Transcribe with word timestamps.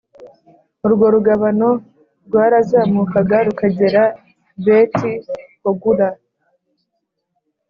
Urwo 0.85 1.05
rugabano 1.15 1.69
rwarazamukaga 2.25 3.37
rukagera 3.47 4.03
beti 4.65 5.11
hogula 5.61 6.07